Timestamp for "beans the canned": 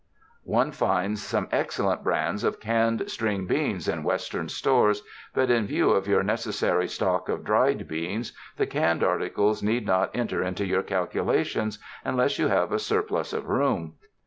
7.87-9.03